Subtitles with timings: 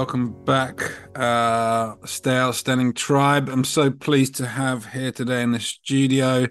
[0.00, 0.80] Welcome back,
[1.14, 3.50] uh, Stay Outstanding Tribe.
[3.50, 6.46] I'm so pleased to have here today in the studio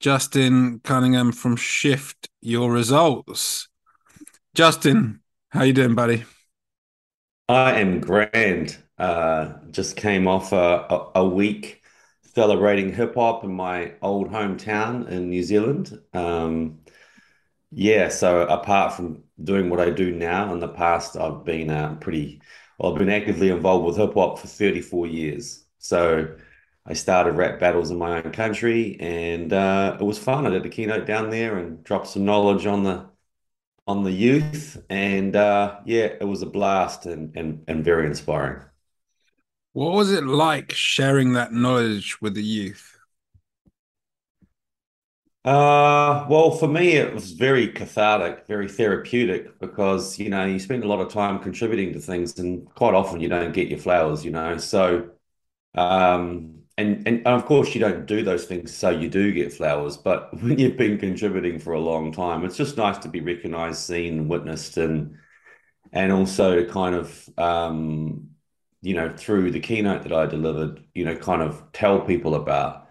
[0.00, 3.68] Justin Cunningham from Shift Your Results.
[4.52, 6.24] Justin, how you doing, buddy?
[7.48, 8.76] I am grand.
[8.98, 11.82] Uh, just came off a, a, week
[12.34, 16.00] celebrating hip hop in my old hometown in New Zealand.
[16.14, 16.80] Um,
[17.70, 21.94] yeah, so apart from doing what I do now, in the past I've been uh,
[22.00, 22.40] pretty
[22.78, 25.64] well, I've been actively involved with hip hop for 34 years.
[25.78, 26.36] So
[26.86, 30.46] I started rap battles in my own country and uh, it was fun.
[30.46, 33.06] I did a keynote down there and dropped some knowledge on the
[33.86, 34.82] on the youth.
[34.90, 38.62] And uh, yeah, it was a blast and, and and very inspiring.
[39.72, 42.97] What was it like sharing that knowledge with the youth?
[45.48, 50.84] Uh, well, for me, it was very cathartic, very therapeutic because, you know, you spend
[50.84, 54.22] a lot of time contributing to things and quite often you don't get your flowers,
[54.26, 54.58] you know.
[54.58, 55.08] So,
[55.74, 59.96] um, and, and, of course, you don't do those things so you do get flowers.
[59.96, 63.80] But when you've been contributing for a long time, it's just nice to be recognized,
[63.80, 65.16] seen, witnessed, and,
[65.92, 68.30] and also to kind of, um,
[68.82, 72.87] you know, through the keynote that I delivered, you know, kind of tell people about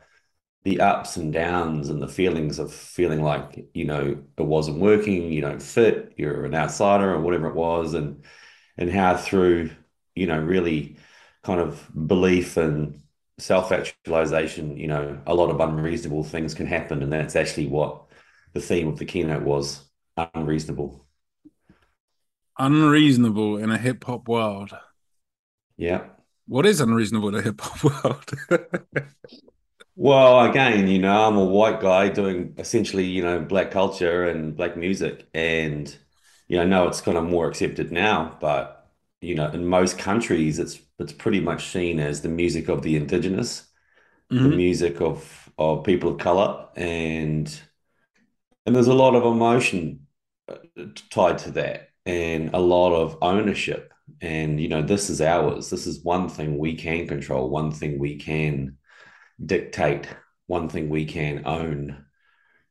[0.63, 5.31] the ups and downs and the feelings of feeling like you know it wasn't working
[5.31, 8.23] you don't fit you're an outsider or whatever it was and
[8.77, 9.69] and how through
[10.15, 10.97] you know really
[11.43, 13.01] kind of belief and
[13.37, 18.07] self-actualization you know a lot of unreasonable things can happen and that's actually what
[18.53, 19.87] the theme of the keynote was
[20.33, 21.05] unreasonable.
[22.57, 24.75] Unreasonable in a hip-hop world.
[25.77, 26.05] Yeah.
[26.47, 28.33] What is unreasonable in a hip-hop world
[29.99, 34.55] Well, again, you know, I'm a white guy doing essentially, you know, black culture and
[34.55, 35.27] black music.
[35.33, 35.95] And,
[36.47, 38.91] you know, I know it's kind of more accepted now, but,
[39.21, 42.95] you know, in most countries, it's it's pretty much seen as the music of the
[42.95, 43.67] indigenous,
[44.31, 44.51] mm-hmm.
[44.51, 46.67] the music of of people of color.
[46.75, 47.47] And
[48.65, 50.07] and there's a lot of emotion
[50.49, 50.57] uh,
[51.09, 53.93] tied to that and a lot of ownership.
[54.21, 55.69] And, you know, this is ours.
[55.69, 58.77] This is one thing we can control, one thing we can
[59.43, 60.07] dictate
[60.47, 62.05] one thing we can own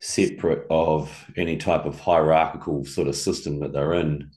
[0.00, 4.31] separate of any type of hierarchical sort of system that they're in.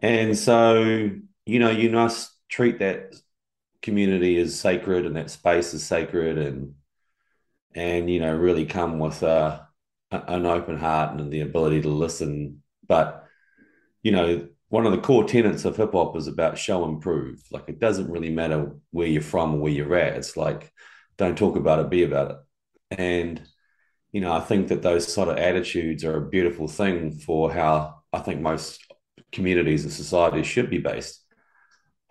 [0.00, 1.10] And so,
[1.46, 3.14] you know, you must treat that
[3.82, 6.74] community as sacred and that space is sacred and
[7.74, 9.68] and you know really come with a,
[10.10, 12.62] an open heart and the ability to listen.
[12.88, 13.24] But
[14.02, 17.40] you know one of the core tenets of hip hop is about show and prove.
[17.52, 20.16] Like it doesn't really matter where you're from or where you're at.
[20.16, 20.72] It's like
[21.16, 22.98] don't talk about it, be about it.
[22.98, 23.42] And,
[24.12, 28.02] you know, I think that those sort of attitudes are a beautiful thing for how
[28.12, 28.80] I think most
[29.32, 31.22] communities and societies should be based.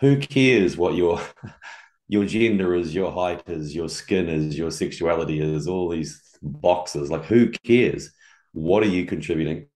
[0.01, 1.21] Who cares what your
[2.07, 7.09] your gender is, your height is, your skin is, your sexuality is, all these boxes.
[7.09, 8.11] Like who cares?
[8.51, 9.67] What are you contributing?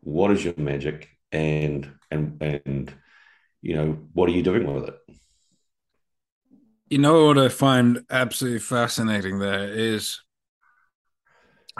[0.00, 1.08] What is your magic?
[1.32, 2.94] And and and
[3.62, 4.94] you know, what are you doing with it?
[6.92, 10.20] You know what I find absolutely fascinating there is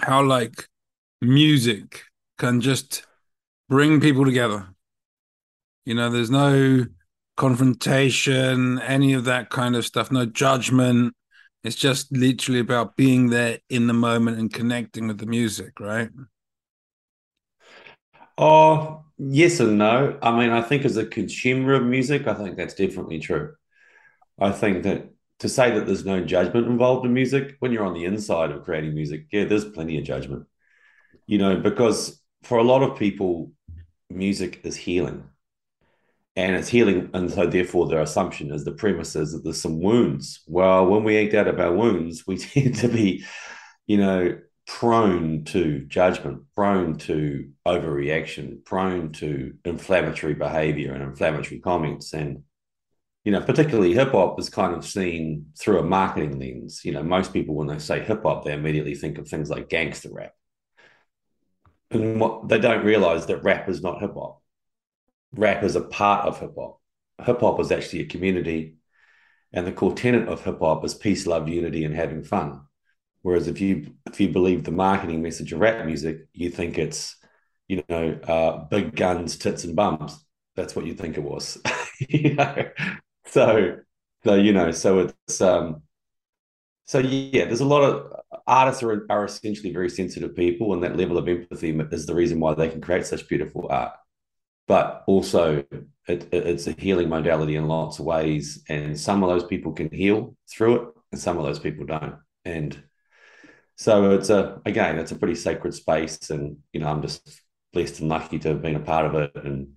[0.00, 0.68] how like
[1.20, 2.04] music
[2.38, 3.06] can just
[3.68, 4.68] bring people together.
[5.84, 6.86] You know, there's no
[7.36, 11.14] confrontation, any of that kind of stuff, no judgment.
[11.62, 16.08] It's just literally about being there in the moment and connecting with the music, right?
[18.36, 20.19] Oh, yes and no.
[20.22, 23.54] I mean, I think as a consumer of music, I think that's definitely true.
[24.42, 27.94] I think that to say that there's no judgment involved in music, when you're on
[27.94, 30.46] the inside of creating music, yeah, there's plenty of judgment.
[31.26, 33.52] You know, because for a lot of people,
[34.10, 35.24] music is healing.
[36.34, 37.10] And it's healing.
[37.12, 40.42] And so, therefore, their assumption is the premise is that there's some wounds.
[40.46, 43.24] Well, when we act out of our wounds, we tend to be,
[43.86, 52.12] you know, prone to judgment, prone to overreaction, prone to inflammatory behavior and inflammatory comments.
[52.12, 52.44] And
[53.24, 56.84] you know, particularly hip hop is kind of seen through a marketing lens.
[56.84, 59.69] You know, most people, when they say hip hop, they immediately think of things like
[59.69, 60.32] gangster rap.
[61.90, 64.40] And what they don't realize that rap is not hip hop.
[65.34, 66.80] Rap is a part of hip hop.
[67.24, 68.76] hip hop is actually a community,
[69.52, 72.62] and the core tenet of hip hop is peace, love, unity, and having fun.
[73.22, 77.16] Whereas if you if you believe the marketing message of rap music, you think it's
[77.68, 80.25] you know uh, big guns, tits, and bums.
[80.56, 81.58] That's what you think it was.
[82.00, 82.68] you know,
[83.26, 83.78] so
[84.24, 85.82] so you know, so it's um,
[86.84, 88.12] so yeah, there's a lot of
[88.46, 92.40] artists are, are essentially very sensitive people, and that level of empathy is the reason
[92.40, 93.92] why they can create such beautiful art.
[94.69, 99.30] But also, it, it, it's a healing modality in lots of ways, and some of
[99.30, 102.16] those people can heal through it, and some of those people don't.
[102.44, 102.82] And
[103.76, 107.42] so it's a again, it's a pretty sacred space, and you know, I'm just
[107.72, 109.32] blessed and lucky to have been a part of it.
[109.44, 109.75] And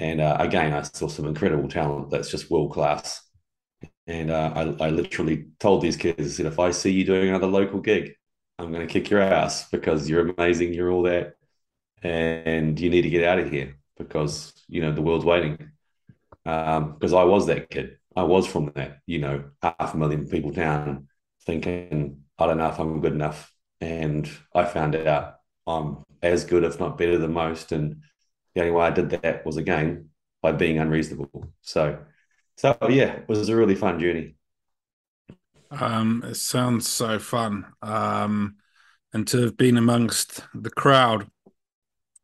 [0.00, 3.22] and uh, again, I saw some incredible talent that's just world class
[4.10, 7.28] and uh, I, I literally told these kids, I said, if I see you doing
[7.28, 8.14] another local gig,
[8.58, 10.74] I'm going to kick your ass because you're amazing.
[10.74, 11.34] You're all that.
[12.02, 15.70] And you need to get out of here because, you know, the world's waiting.
[16.44, 17.98] Because um, I was that kid.
[18.16, 21.06] I was from that, you know, half a million people down
[21.46, 23.52] thinking, I don't know if I'm good enough.
[23.80, 25.36] And I found out
[25.68, 27.70] I'm as good, if not better than most.
[27.70, 28.02] And
[28.54, 30.10] the only way I did that was again
[30.42, 31.52] by being unreasonable.
[31.60, 31.98] So,
[32.56, 34.34] so yeah, it was a really fun journey.
[35.70, 37.66] Um, it sounds so fun.
[37.82, 38.56] Um,
[39.12, 41.28] and to have been amongst the crowd,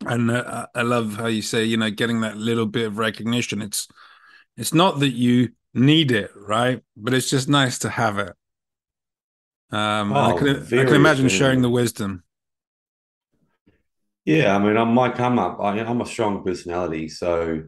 [0.05, 3.63] and uh, I love how you say, you know, getting that little bit of recognition.
[3.63, 3.89] It's
[4.57, 6.83] it's not that you need it, right?
[6.97, 8.35] But it's just nice to have it.
[9.71, 12.23] Um, oh, I can I can imagine sharing the wisdom.
[14.27, 15.61] Yeah, I mean, I might come up.
[15.61, 17.63] I, I'm a strong personality, so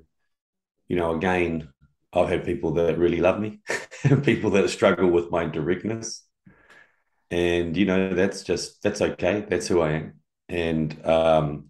[0.88, 1.69] you know, again,
[2.12, 3.60] I've had people that really love me,
[4.25, 6.25] people that struggle with my directness.
[7.31, 9.44] And, you know, that's just, that's okay.
[9.49, 10.14] That's who I am.
[10.49, 11.69] And, um,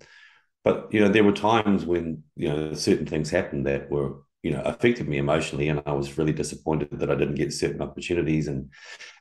[0.64, 4.52] but, you know, there were times when, you know, certain things happened that were, you
[4.52, 5.68] know, affected me emotionally.
[5.68, 8.48] And I was really disappointed that I didn't get certain opportunities.
[8.48, 8.70] And,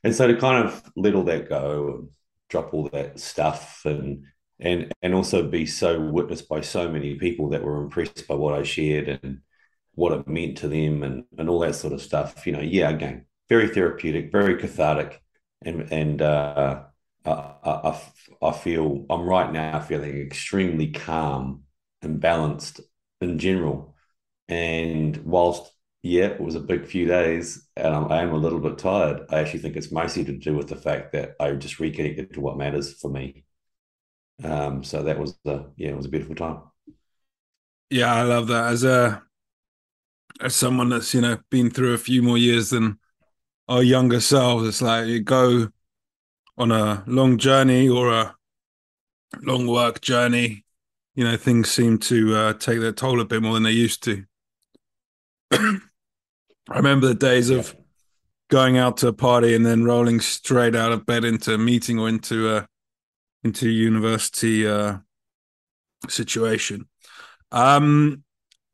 [0.03, 2.09] and so to kind of let all that go and
[2.49, 4.25] drop all that stuff and,
[4.59, 8.53] and, and also be so witnessed by so many people that were impressed by what
[8.53, 9.41] I shared and,
[9.97, 12.45] what it meant to them and, and all that sort of stuff.
[12.45, 15.19] You know, yeah, again, very therapeutic, very cathartic.
[15.65, 16.83] And, and uh,
[17.25, 18.01] I, I,
[18.39, 21.63] I feel I'm right now feeling extremely calm
[22.03, 22.79] and balanced
[23.21, 23.95] in general.
[24.47, 25.71] And whilst,
[26.03, 29.25] yeah, it was a big few days and I'm, I am a little bit tired,
[29.31, 32.39] I actually think it's mostly to do with the fact that I just reconnected to
[32.41, 33.45] what matters for me.
[34.43, 36.61] Um, so that was the, yeah, it was a beautiful time.
[37.89, 38.71] Yeah, I love that.
[38.71, 39.23] As a
[40.39, 42.99] as someone that's you know been through a few more years than
[43.67, 45.69] our younger selves, it's like you go
[46.57, 48.35] on a long journey or a
[49.41, 50.65] long work journey.
[51.15, 54.03] You know, things seem to uh, take their toll a bit more than they used
[54.03, 54.23] to.
[55.51, 55.79] I
[56.75, 57.75] remember the days of
[58.49, 61.99] going out to a party and then rolling straight out of bed into a meeting
[61.99, 62.67] or into a
[63.47, 64.97] into university uh,
[66.09, 66.87] situation.
[67.51, 68.23] Um,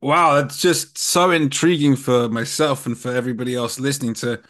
[0.01, 4.41] Wow, that's just so intriguing for myself and for everybody else listening to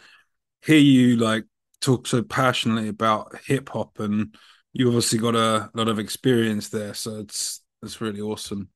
[0.62, 1.44] hear you like
[1.80, 4.36] talk so passionately about hip hop and
[4.72, 8.68] you obviously got a lot of experience there, so it's it's really awesome.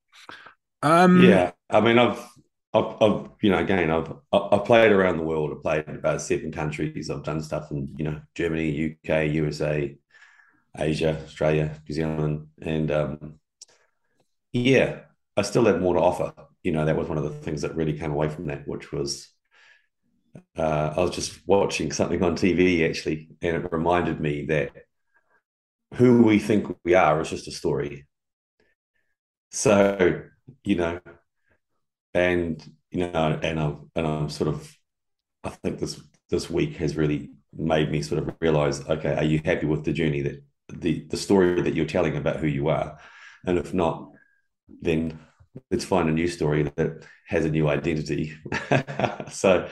[0.82, 2.18] Um, yeah, I mean, I've,
[2.74, 5.52] I've, I've, you know, again, I've, I've played around the world.
[5.52, 7.10] I've played in about seven countries.
[7.10, 9.96] I've done stuff in, you know, Germany, UK, USA,
[10.78, 13.40] Asia, Australia, New Zealand, and um,
[14.52, 15.00] yeah,
[15.36, 16.32] I still have more to offer
[16.64, 18.92] you know, that was one of the things that really came away from that, which
[18.92, 19.28] was
[20.56, 24.72] uh, I was just watching something on TV actually, and it reminded me that
[25.94, 28.06] who we think we are is just a story.
[29.50, 30.22] So,
[30.64, 31.00] you know,
[32.14, 34.74] and you know, and I'm and I'm sort of,
[35.44, 39.40] I think this this week has really made me sort of realize, okay, are you
[39.44, 42.98] happy with the journey that the the story that you're telling about who you are,
[43.46, 44.10] and if not,
[44.80, 45.18] then
[45.70, 48.36] let's find a new story that has a new identity.
[49.30, 49.68] so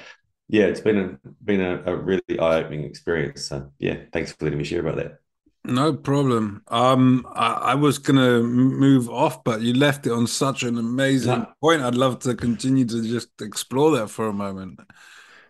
[0.49, 3.47] yeah, it's been a been a, a really eye opening experience.
[3.47, 5.19] So yeah, thanks for letting me share about that.
[5.65, 6.63] No problem.
[6.69, 11.41] Um, I, I, was gonna move off, but you left it on such an amazing
[11.41, 11.53] no.
[11.61, 11.83] point.
[11.83, 14.79] I'd love to continue to just explore that for a moment,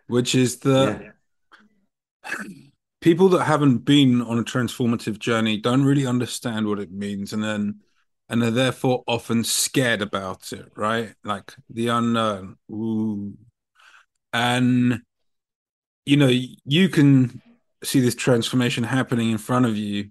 [0.06, 1.12] which is the
[2.24, 2.42] yeah.
[3.06, 7.40] people that haven't been on a transformative journey don't really understand what it means, and
[7.40, 7.78] then
[8.28, 11.14] and are therefore often scared about it, right?
[11.22, 12.56] Like the unknown.
[12.68, 13.34] Ooh.
[14.32, 15.02] And
[16.04, 16.32] you know,
[16.64, 17.40] you can
[17.84, 20.10] see this transformation happening in front of you,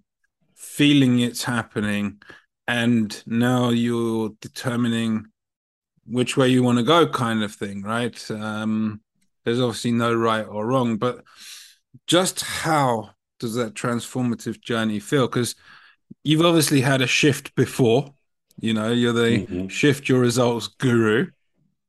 [0.55, 2.21] feeling it's happening,
[2.65, 5.25] and now you're determining
[6.05, 8.31] which way you want to go, kind of thing, right?
[8.31, 9.01] Um,
[9.43, 11.25] there's obviously no right or wrong, but
[12.07, 15.27] just how does that transformative journey feel?
[15.27, 15.55] Because
[16.23, 18.13] you've obviously had a shift before.
[18.59, 19.67] You know, you're the mm-hmm.
[19.67, 21.27] shift your results guru.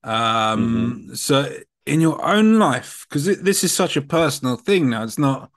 [0.03, 1.15] Um, mm-hmm.
[1.15, 1.53] So,
[1.85, 5.51] in your own life, because this is such a personal thing now, it's not,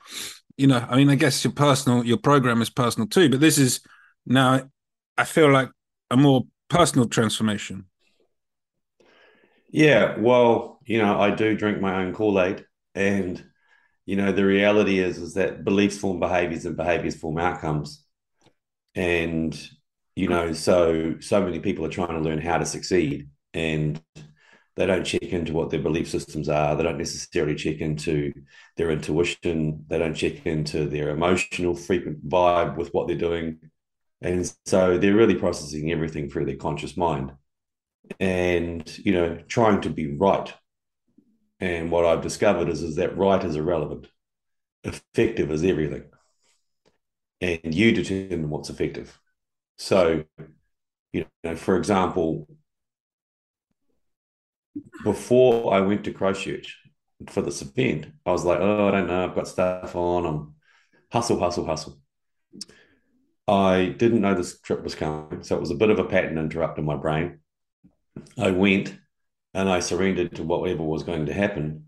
[0.57, 3.57] you know, I mean, I guess your personal, your program is personal too, but this
[3.57, 3.81] is
[4.27, 4.69] now,
[5.17, 5.69] I feel like
[6.11, 7.85] a more personal transformation.
[9.71, 13.43] Yeah, well, you know, I do drink my own Kool Aid, and
[14.09, 18.03] you know, the reality is is that beliefs form behaviors, and behaviors form outcomes,
[18.95, 19.53] and
[20.15, 24.01] you know, so so many people are trying to learn how to succeed, and
[24.75, 26.75] they don't check into what their belief systems are.
[26.75, 28.33] They don't necessarily check into
[28.77, 29.85] their intuition.
[29.87, 33.59] They don't check into their emotional frequent vibe with what they're doing,
[34.21, 37.33] and so they're really processing everything through their conscious mind
[38.19, 40.51] and you know trying to be right
[41.59, 44.07] and what i've discovered is is that right is irrelevant
[44.83, 46.03] effective is everything.
[47.41, 49.19] And you determine what's effective.
[49.77, 50.25] So
[51.13, 52.47] you know for example
[55.03, 56.77] before i went to christchurch
[57.29, 59.25] for this event i was like oh i don't know.
[59.25, 60.25] I've got stuff on.
[60.25, 60.55] I'm
[61.11, 61.99] hustle hustle hustle.
[63.47, 66.37] I didn't know this trip was coming so it was a bit of a pattern
[66.37, 67.39] interrupt in my brain.
[68.37, 68.95] I went
[69.53, 71.85] and I surrendered to whatever was going to happen.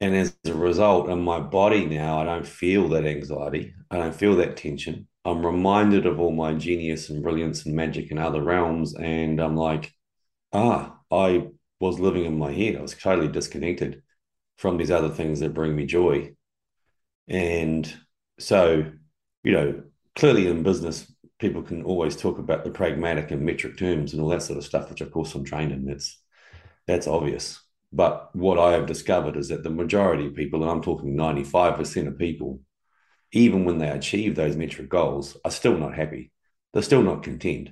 [0.00, 3.74] And as a result, in my body now, I don't feel that anxiety.
[3.90, 5.08] I don't feel that tension.
[5.24, 8.94] I'm reminded of all my genius and brilliance and magic in other realms.
[8.94, 9.92] And I'm like,
[10.52, 11.48] ah, I
[11.80, 12.76] was living in my head.
[12.76, 14.02] I was totally disconnected
[14.56, 16.32] from these other things that bring me joy.
[17.28, 17.92] And
[18.38, 18.90] so,
[19.42, 19.82] you know,
[20.16, 24.28] clearly in business, people can always talk about the pragmatic and metric terms and all
[24.30, 25.84] that sort of stuff, which of course I'm trained in.
[25.84, 26.20] That's
[26.88, 27.60] that's obvious.
[27.92, 32.08] But what I have discovered is that the majority of people, and I'm talking 95%
[32.08, 32.60] of people,
[33.32, 36.32] even when they achieve those metric goals, are still not happy.
[36.72, 37.70] They're still not content.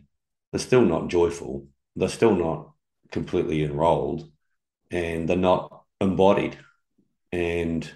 [0.52, 1.66] They're still not joyful.
[1.96, 2.70] They're still not
[3.10, 4.30] completely enrolled
[4.90, 6.58] and they're not embodied.
[7.32, 7.90] And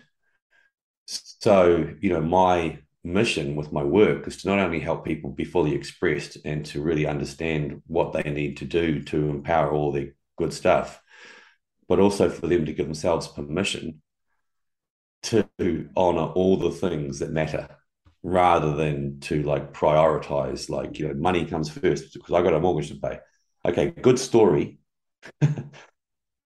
[1.06, 5.44] so, you know, my mission with my work is to not only help people be
[5.44, 10.12] fully expressed and to really understand what they need to do to empower all the
[10.36, 11.00] good stuff,
[11.90, 14.00] but also for them to give themselves permission
[15.22, 15.44] to
[15.96, 17.68] honor all the things that matter
[18.22, 22.60] rather than to like prioritize like you know money comes first because i got a
[22.60, 23.18] mortgage to pay
[23.66, 24.78] okay good story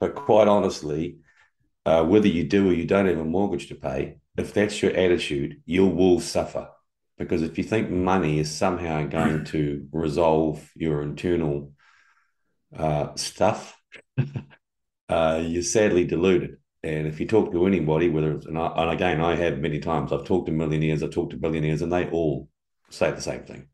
[0.00, 1.18] but quite honestly
[1.86, 4.92] uh, whether you do or you don't have a mortgage to pay if that's your
[4.92, 6.68] attitude, you will suffer.
[7.18, 11.72] Because if you think money is somehow going to resolve your internal
[12.76, 13.80] uh, stuff,
[15.08, 16.56] uh, you're sadly deluded.
[16.82, 19.80] And if you talk to anybody, whether it's, and, I, and again, I have many
[19.80, 22.48] times, I've talked to millionaires, I've talked to billionaires, and they all
[22.90, 23.68] say the same thing.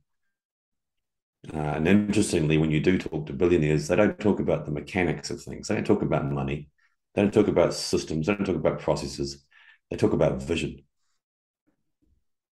[1.52, 5.30] Uh, and interestingly, when you do talk to billionaires, they don't talk about the mechanics
[5.30, 5.68] of things.
[5.68, 6.68] They don't talk about money.
[7.14, 8.26] They don't talk about systems.
[8.26, 9.44] They don't talk about processes
[9.90, 10.84] they talk about vision.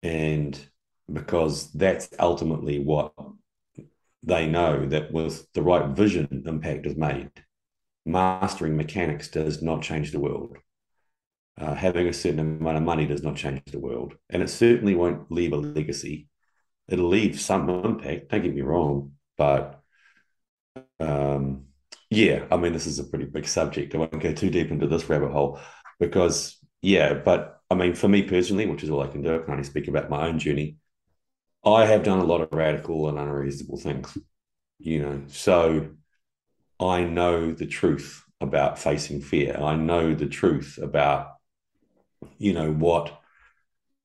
[0.01, 0.57] And
[1.11, 3.13] because that's ultimately what
[4.23, 7.31] they know that with the right vision, impact is made.
[8.05, 10.57] Mastering mechanics does not change the world.
[11.57, 14.15] Uh, having a certain amount of money does not change the world.
[14.29, 16.27] And it certainly won't leave a legacy.
[16.87, 19.13] It'll leave some impact, don't get me wrong.
[19.37, 19.81] But
[20.99, 21.65] um,
[22.09, 23.95] yeah, I mean, this is a pretty big subject.
[23.95, 25.59] I won't go too deep into this rabbit hole
[25.99, 29.39] because yeah, but I mean, for me personally, which is all I can do, I
[29.39, 30.77] can only speak about my own journey.
[31.65, 34.17] I have done a lot of radical and unreasonable things,
[34.79, 35.23] you know.
[35.27, 35.89] So
[36.79, 39.57] I know the truth about facing fear.
[39.57, 41.35] I know the truth about,
[42.37, 43.21] you know, what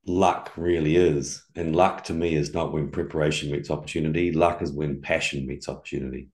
[0.06, 1.42] luck really is.
[1.56, 4.32] And luck to me is not when preparation meets opportunity.
[4.32, 6.28] Luck is when passion meets opportunity.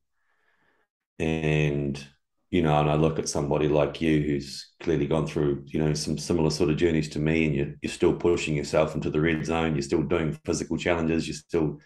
[1.19, 2.05] And
[2.51, 5.95] you know, and I look at somebody like you who's clearly gone through, you know,
[5.95, 9.21] some similar sort of journeys to me, and you're, you're still pushing yourself into the
[9.21, 9.75] red zone.
[9.75, 11.27] You're still doing physical challenges.
[11.27, 11.81] You're still,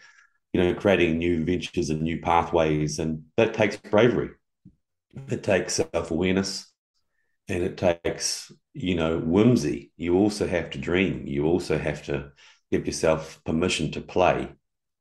[0.53, 4.29] you know, creating new ventures and new pathways, and that takes bravery.
[5.29, 6.71] It takes self awareness,
[7.47, 9.91] and it takes, you know, whimsy.
[9.97, 11.25] You also have to dream.
[11.27, 12.31] You also have to
[12.71, 14.49] give yourself permission to play,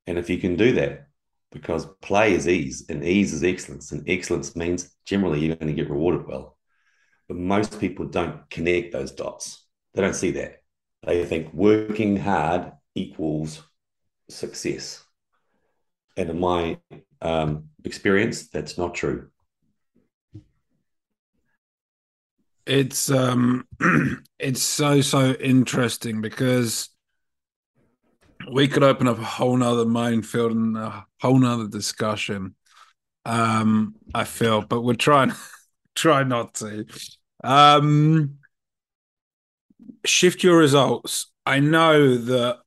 [0.06, 1.06] and if you can do that,
[1.52, 5.82] because play is ease and ease is excellence and excellence means generally you're going to
[5.82, 6.56] get rewarded well.
[7.28, 9.64] But most people don't connect those dots.
[9.94, 10.62] They don't see that.
[11.04, 13.62] They think working hard equals
[14.28, 15.02] success.
[16.16, 16.78] And in my
[17.22, 19.30] um, experience that's not true
[22.70, 23.66] it's um
[24.38, 26.88] it's so so interesting because
[28.52, 32.54] we could open up a whole nother minefield and a whole nother discussion.
[33.26, 35.32] Um, I feel, but we're trying
[35.96, 36.86] try not to.
[37.42, 38.38] Um
[40.06, 41.26] shift your results.
[41.44, 42.58] I know that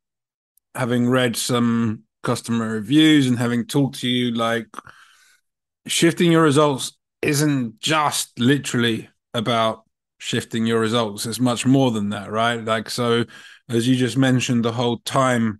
[0.76, 4.68] having read some customer reviews and having talked to you, like
[5.88, 9.83] shifting your results isn't just literally about
[10.24, 11.26] shifting your results.
[11.26, 12.64] It's much more than that, right?
[12.64, 13.26] Like, so
[13.70, 15.60] as you just mentioned, the whole time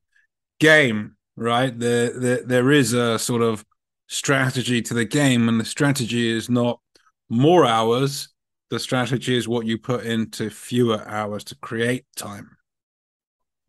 [0.60, 1.78] game, right?
[1.78, 3.66] There, there, there is a sort of
[4.08, 6.80] strategy to the game, and the strategy is not
[7.30, 8.30] more hours.
[8.70, 12.56] The strategy is what you put into fewer hours to create time.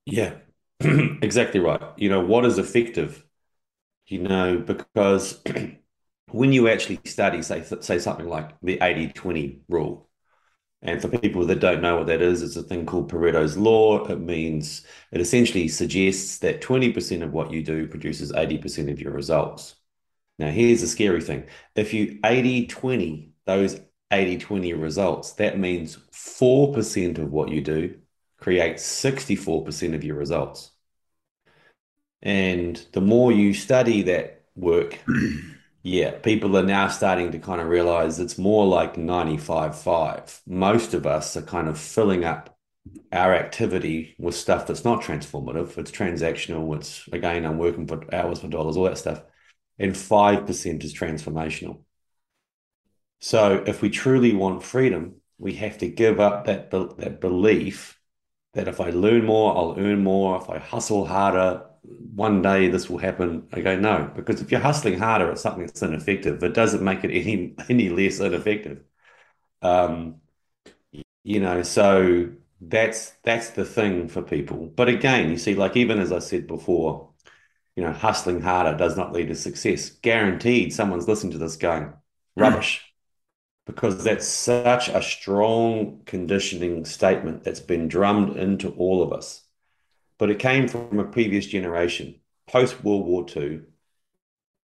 [0.06, 0.34] Yeah,
[0.80, 1.82] exactly right.
[1.96, 3.24] You know, what is effective?
[4.06, 5.42] You know, because
[6.30, 10.08] when you actually study, say, say something like the 80 20 rule,
[10.84, 14.04] and for people that don't know what that is, it's a thing called Pareto's Law.
[14.04, 19.12] It means it essentially suggests that 20% of what you do produces 80% of your
[19.12, 19.76] results.
[20.38, 25.96] Now, here's the scary thing if you 80 20 those 80 20 results, that means
[26.12, 27.98] 4% of what you do
[28.38, 30.70] creates 64% of your results.
[32.22, 34.98] And the more you study that work,
[35.84, 40.40] yeah, people are now starting to kind of realize it's more like 95 5.
[40.46, 42.58] Most of us are kind of filling up
[43.12, 45.76] our activity with stuff that's not transformative.
[45.76, 46.74] It's transactional.
[46.76, 49.22] It's again, I'm working for hours for dollars, all that stuff.
[49.78, 51.82] And 5% is transformational.
[53.20, 57.98] So if we truly want freedom, we have to give up that, that belief
[58.54, 60.40] that if I learn more, I'll earn more.
[60.40, 63.46] If I hustle harder, one day this will happen.
[63.52, 67.04] I go, no, because if you're hustling harder at something that's ineffective, it doesn't make
[67.04, 68.82] it any any less ineffective.
[69.62, 70.16] Um,
[71.22, 72.30] you know, so
[72.60, 74.66] that's that's the thing for people.
[74.66, 77.10] But again, you see, like even as I said before,
[77.76, 79.90] you know, hustling harder does not lead to success.
[79.90, 81.92] Guaranteed, someone's listening to this going,
[82.36, 82.90] rubbish.
[83.66, 89.43] Because that's such a strong conditioning statement that's been drummed into all of us
[90.18, 92.20] but it came from a previous generation.
[92.46, 93.62] Post World War II,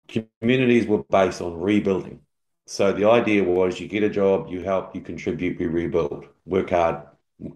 [0.08, 2.22] communities were based on rebuilding.
[2.66, 6.70] So the idea was you get a job, you help, you contribute, we rebuild, work
[6.70, 7.04] hard,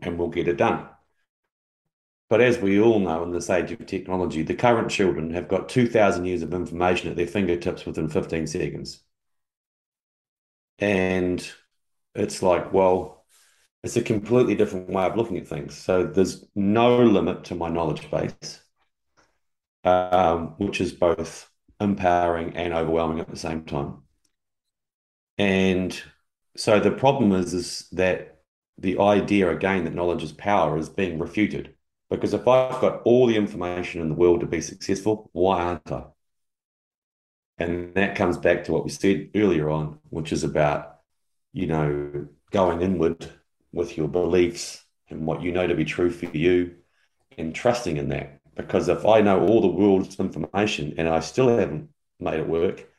[0.02, 0.88] and we'll get it done.
[2.30, 5.68] But as we all know in this age of technology, the current children have got
[5.68, 9.04] 2,000 years of information at their fingertips within 15 seconds.
[10.80, 11.48] And
[12.16, 13.17] it's like, well,
[13.88, 15.74] it's a completely different way of looking at things.
[15.74, 18.60] So there's no limit to my knowledge base,
[19.86, 24.00] um, which is both empowering and overwhelming at the same time.
[25.38, 25.98] And
[26.58, 28.42] so the problem is, is that
[28.78, 31.74] the idea again that knowledge is power is being refuted.
[32.10, 35.90] Because if I've got all the information in the world to be successful, why aren't
[35.94, 36.04] I?
[37.58, 40.98] And that comes back to what we said earlier on, which is about,
[41.54, 43.32] you know, going inward
[43.78, 46.76] with your beliefs and what you know to be true for you
[47.38, 48.42] and trusting in that.
[48.56, 52.90] Because if I know all the world's information and I still haven't made it work,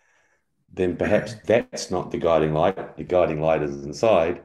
[0.73, 2.97] then perhaps that's not the guiding light.
[2.97, 4.43] The guiding light is inside.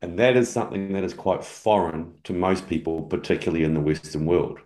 [0.00, 4.26] And that is something that is quite foreign to most people, particularly in the Western
[4.26, 4.60] world.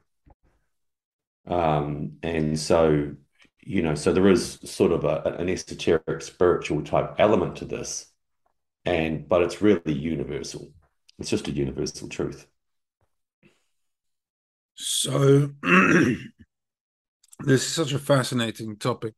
[1.46, 3.14] Um, and so,
[3.62, 8.12] you know, so there is sort of a, an esoteric spiritual type element to this.
[8.84, 10.72] And but it's really universal.
[11.18, 12.46] It's just a universal truth.
[14.74, 16.18] So, this
[17.40, 19.14] is such a fascinating topic.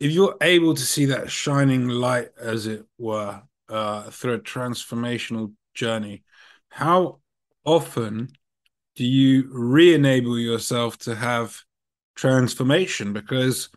[0.00, 5.52] If you're able to see that shining light, as it were, uh, through a transformational
[5.74, 6.22] journey,
[6.70, 7.20] how
[7.64, 8.30] often
[8.94, 11.60] do you re enable yourself to have
[12.14, 13.12] transformation?
[13.12, 13.68] Because,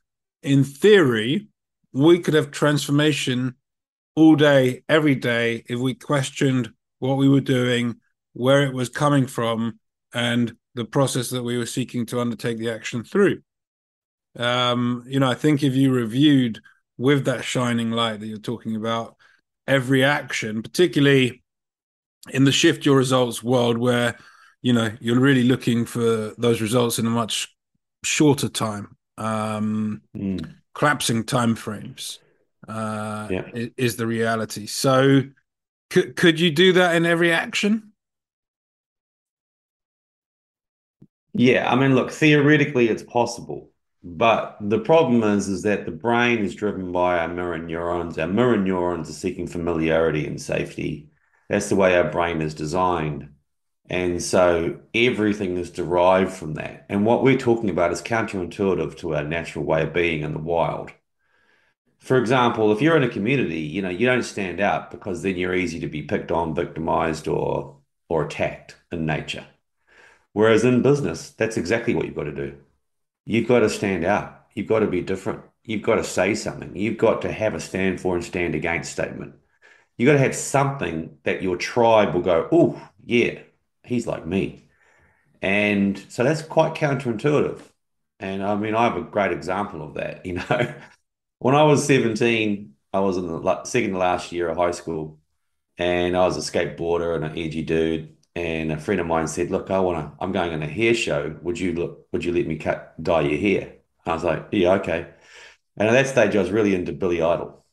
[0.41, 1.47] in theory,
[1.91, 3.55] we could have transformation
[4.15, 7.97] all day, every day, if we questioned what we were doing,
[8.33, 9.79] where it was coming from,
[10.13, 13.41] and the process that we were seeking to undertake the action through.
[14.37, 16.61] Um, you know, I think if you reviewed
[16.97, 19.15] with that shining light that you're talking about,
[19.67, 21.43] every action, particularly
[22.29, 24.17] in the shift your results world where
[24.61, 27.55] you know you're really looking for those results in a much
[28.03, 30.53] shorter time um mm.
[30.73, 32.19] collapsing time frames
[32.67, 33.67] uh yeah.
[33.77, 35.21] is the reality so
[35.89, 37.91] could could you do that in every action?
[41.33, 43.71] Yeah, I mean, look, theoretically it's possible,
[44.03, 48.17] but the problem is is that the brain is driven by our mirror neurons.
[48.17, 51.09] Our mirror neurons are seeking familiarity and safety.
[51.49, 53.29] That's the way our brain is designed.
[53.89, 56.85] And so everything is derived from that.
[56.89, 60.39] And what we're talking about is counterintuitive to our natural way of being in the
[60.39, 60.91] wild.
[61.99, 65.37] For example, if you're in a community, you know, you don't stand out because then
[65.37, 67.77] you're easy to be picked on, victimized, or
[68.09, 69.45] or attacked in nature.
[70.33, 72.57] Whereas in business, that's exactly what you've got to do.
[73.25, 74.45] You've got to stand out.
[74.55, 75.43] You've got to be different.
[75.63, 76.75] You've got to say something.
[76.75, 79.35] You've got to have a stand for and stand against statement.
[79.97, 83.41] You've got to have something that your tribe will go, oh, yeah,
[83.83, 84.69] he's like me.
[85.41, 87.61] And so that's quite counterintuitive.
[88.19, 90.25] And I mean, I have a great example of that.
[90.25, 90.75] You know,
[91.39, 95.19] when I was 17, I was in the second to last year of high school
[95.77, 98.17] and I was a skateboarder and an edgy dude.
[98.35, 100.23] And a friend of mine said, "Look, I want to.
[100.23, 101.37] I'm going on a hair show.
[101.43, 102.07] Would you look?
[102.13, 103.75] Would you let me cut dye your hair?"
[104.05, 105.07] I was like, "Yeah, okay."
[105.77, 107.65] And at that stage, I was really into Billy Idol.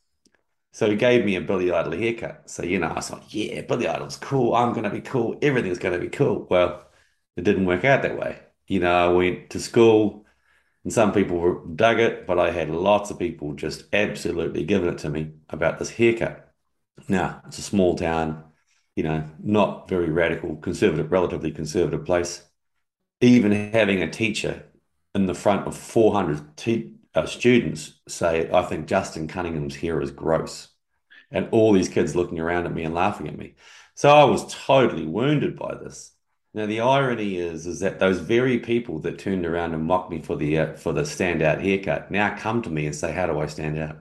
[0.73, 2.51] So he gave me a Billy Idol haircut.
[2.51, 4.55] So, you know, I was like, yeah, Billy Idol's cool.
[4.55, 5.39] I'm to be cool.
[5.43, 6.47] Everything's to be cool.
[6.51, 6.87] Well,
[7.37, 8.39] it didn't work out that way.
[8.69, 10.26] You know, I went to school
[10.87, 14.99] and some people dug it, but I had lots of people just absolutely giving it
[14.99, 16.55] to me about this haircut.
[17.09, 18.45] Now, it's a small town,
[18.95, 22.45] you know, not very radical, conservative, relatively conservative place.
[23.21, 24.63] Even having a teacher
[25.13, 30.13] in the front of 400 te- uh, students say, I think Justin Cunningham's hair is
[30.13, 30.69] gross.
[31.33, 33.57] And all these kids looking around at me and laughing at me.
[33.97, 36.13] So I was totally wounded by this.
[36.57, 40.23] Now the irony is, is that those very people that turned around and mocked me
[40.23, 43.39] for the uh, for the standout haircut now come to me and say, "How do
[43.39, 43.99] I stand out?"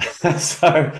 [0.40, 0.98] so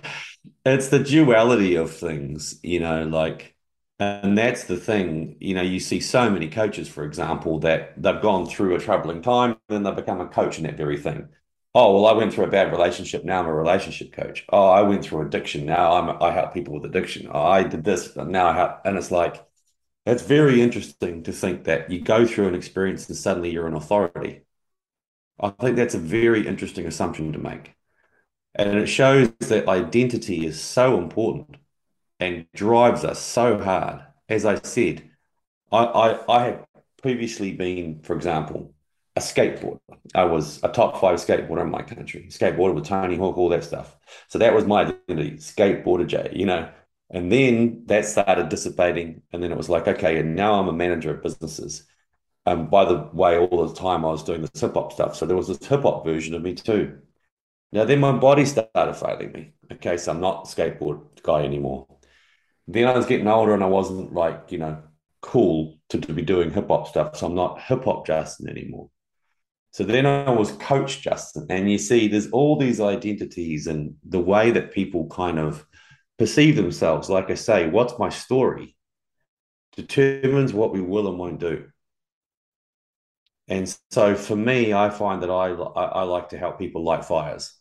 [0.67, 3.57] it's the duality of things, you know, like
[4.01, 8.21] and that's the thing, you know, you see so many coaches, for example, that they've
[8.23, 11.29] gone through a troubling time and then they become a coach in that very thing.
[11.75, 13.25] Oh, well, I went through a bad relationship.
[13.25, 14.45] Now I'm a relationship coach.
[14.51, 15.67] Oh, I went through addiction.
[15.67, 17.29] Now I'm I help people with addiction.
[17.33, 18.15] Oh, I did this.
[18.17, 18.81] Now I help.
[18.85, 19.45] And it's like,
[20.07, 23.75] it's very interesting to think that you go through an experience and suddenly you're an
[23.75, 24.43] authority.
[25.41, 27.75] I think that's a very interesting assumption to make.
[28.55, 31.57] And it shows that identity is so important
[32.21, 34.03] and drives us so hard.
[34.29, 35.11] As I said,
[35.73, 36.67] I, I, I had
[37.03, 38.73] previously been, for example,
[39.17, 39.81] a skateboarder.
[40.15, 43.65] I was a top five skateboarder in my country, skateboarder with Tony Hawk, all that
[43.65, 43.97] stuff.
[44.29, 46.69] So that was my identity, skateboarder Jay, you know.
[47.11, 49.23] And then that started dissipating.
[49.33, 51.87] And then it was like, okay, and now I'm a manager of businesses.
[52.47, 55.17] Um, by the way, all the time I was doing this hip hop stuff.
[55.17, 56.99] So there was this hip hop version of me too.
[57.73, 59.53] Now then my body started failing me.
[59.73, 61.87] Okay, so I'm not the skateboard guy anymore
[62.67, 64.83] then I was getting older and I wasn't like, you know,
[65.21, 67.17] cool to, to be doing hip hop stuff.
[67.17, 68.91] So I'm not hip hop Justin anymore.
[69.73, 71.47] So then I was coach Justin.
[71.51, 75.67] And you see, there's all these identities and the way that people kind of
[76.19, 77.11] perceive themselves.
[77.11, 78.77] Like I say, what's my story
[79.77, 81.67] determines what we will and won't do.
[83.49, 87.05] And so for me, I find that I, I, I like to help people light
[87.05, 87.53] fires.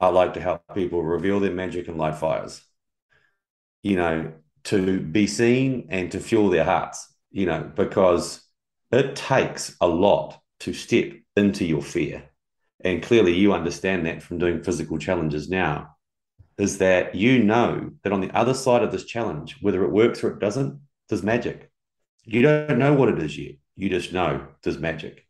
[0.00, 2.62] I like to help people reveal their magic and light fires
[3.86, 4.32] you know,
[4.64, 8.42] to be seen and to fuel their hearts, you know, because
[8.90, 12.24] it takes a lot to step into your fear.
[12.80, 15.95] And clearly you understand that from doing physical challenges now,
[16.58, 20.24] is that you know that on the other side of this challenge, whether it works
[20.24, 21.70] or it doesn't, there's magic.
[22.24, 23.56] You don't know what it is yet.
[23.76, 25.26] You just know there's magic.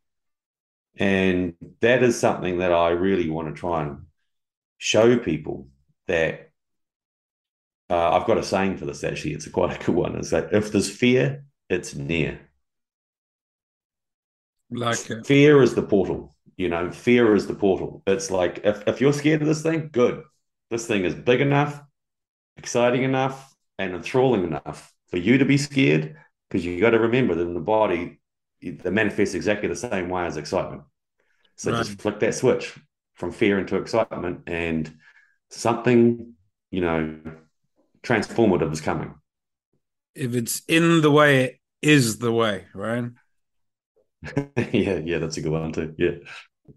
[0.96, 4.06] And that is something that I really want to try and
[4.78, 5.68] show people
[6.06, 6.50] that
[7.90, 9.34] uh, I've got a saying for this actually.
[9.34, 10.16] It's a quite a good one.
[10.16, 12.40] Is that if there's fear, it's near.
[14.70, 16.34] Like fear is the portal.
[16.56, 18.02] You know, fear is the portal.
[18.06, 20.22] It's like if, if you're scared of this thing, good.
[20.70, 21.80] This thing is big enough,
[22.56, 26.16] exciting enough, and enthralling enough for you to be scared.
[26.48, 28.20] Because you got to remember that in the body,
[28.60, 30.82] it manifests exactly the same way as excitement.
[31.56, 31.78] So right.
[31.78, 32.78] just flick that switch
[33.14, 34.92] from fear into excitement, and
[35.50, 36.34] something,
[36.70, 37.18] you know,
[38.02, 39.14] transformative is coming.
[40.14, 43.04] If it's in the way, it is the way, right?
[44.56, 45.94] yeah, yeah, that's a good one too.
[45.98, 46.16] Yeah.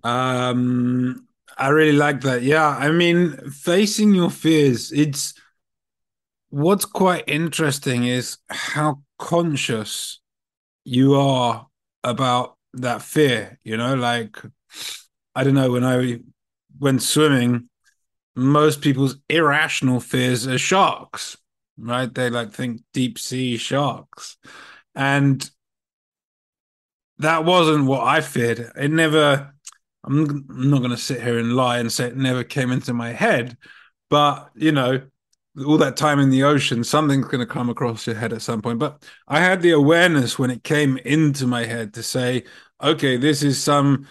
[0.04, 2.42] Um, I really like that.
[2.44, 5.34] Yeah, I mean, facing your fears, it's
[6.50, 10.20] what's quite interesting is how conscious
[10.86, 11.68] you are
[12.04, 13.60] about that fear.
[13.64, 14.38] You know, like
[15.36, 16.20] I don't know when I
[16.80, 17.70] went swimming,
[18.36, 21.38] most people's irrational fears are sharks,
[21.78, 22.14] right?
[22.14, 24.38] They like think deep sea sharks.
[24.96, 25.50] And
[27.20, 28.72] that wasn't what I feared.
[28.76, 29.54] It never,
[30.04, 33.12] I'm, not going to sit here and lie and say it never came into my
[33.12, 33.58] head.
[34.10, 35.02] But, you know,
[35.66, 38.62] all that time in the ocean, something's going to come across your head at some
[38.62, 38.80] point.
[38.80, 42.44] But I had the awareness when it came into my head to say,
[42.82, 44.08] okay, this is some,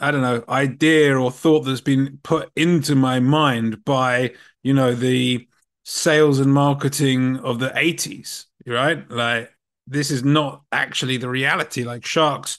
[0.00, 4.94] I don't know, idea or thought that's been put into my mind by, you know,
[4.94, 5.46] the
[5.84, 9.08] sales and marketing of the 80s, right?
[9.10, 9.52] Like,
[9.86, 11.84] this is not actually the reality.
[11.84, 12.58] Like, sharks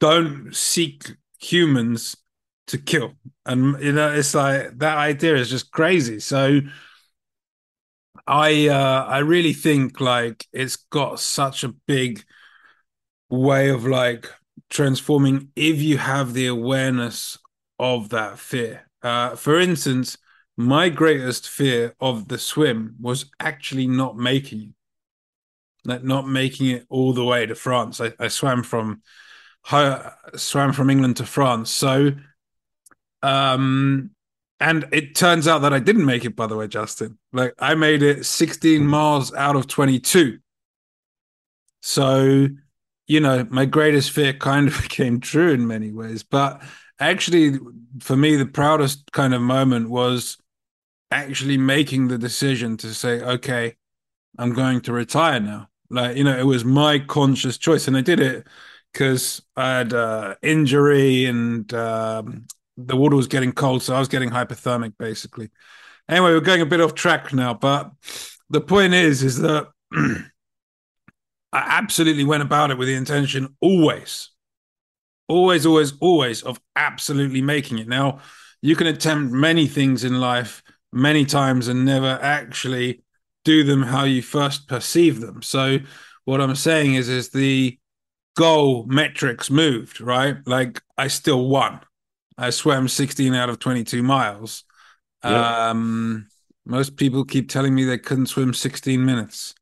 [0.00, 2.16] don't seek humans
[2.68, 3.14] to kill.
[3.44, 6.20] And, you know, it's like that idea is just crazy.
[6.20, 6.60] So,
[8.26, 12.24] I uh, I really think like it's got such a big
[13.30, 14.30] way of like
[14.70, 17.38] transforming if you have the awareness
[17.78, 18.88] of that fear.
[19.02, 20.18] Uh, for instance,
[20.56, 24.74] my greatest fear of the swim was actually not making
[25.84, 28.00] like not making it all the way to France.
[28.00, 29.02] I, I swam from
[29.64, 32.12] swam from England to France, so
[33.22, 34.10] um,
[34.60, 37.18] and it turns out that I didn't make it, by the way, Justin.
[37.32, 40.38] Like I made it 16 miles out of 22.
[41.80, 42.48] So,
[43.08, 46.22] you know, my greatest fear kind of came true in many ways.
[46.22, 46.62] But
[47.00, 47.58] actually,
[48.00, 50.38] for me, the proudest kind of moment was
[51.10, 53.76] actually making the decision to say, okay,
[54.38, 55.68] I'm going to retire now.
[55.90, 57.86] Like, you know, it was my conscious choice.
[57.86, 58.46] And I did it
[58.92, 64.08] because I had uh, injury and um, the water was getting cold, so I was
[64.08, 65.50] getting hypothermic basically.
[66.08, 67.90] Anyway, we're going a bit off track now, but
[68.50, 70.22] the point is, is that I
[71.52, 74.30] absolutely went about it with the intention always,
[75.28, 77.88] always, always, always of absolutely making it.
[77.88, 78.20] Now,
[78.60, 83.02] you can attempt many things in life many times and never actually
[83.44, 85.42] do them how you first perceive them.
[85.42, 85.78] So,
[86.24, 87.78] what I'm saying is, is the
[88.36, 90.36] goal metrics moved, right?
[90.46, 91.80] Like I still won.
[92.38, 94.64] I swam 16 out of 22 miles.
[95.24, 95.32] Yep.
[95.32, 96.28] Um,
[96.64, 99.54] most people keep telling me they couldn't swim 16 minutes.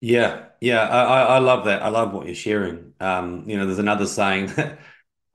[0.00, 1.82] yeah, yeah, I, I love that.
[1.82, 2.94] I love what you're sharing.
[3.00, 4.78] Um, you know, there's another saying that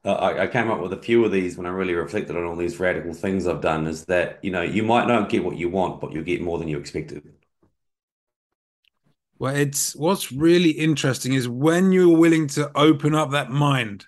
[0.04, 2.56] I, I came up with a few of these when I really reflected on all
[2.56, 3.88] these radical things I've done.
[3.88, 6.58] Is that you know you might not get what you want, but you'll get more
[6.58, 7.35] than you expected.
[9.38, 14.06] Well, it's what's really interesting is when you're willing to open up that mind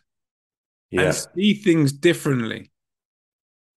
[0.90, 1.02] yeah.
[1.02, 2.72] and see things differently,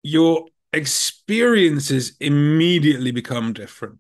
[0.02, 3.98] your experiences immediately become different.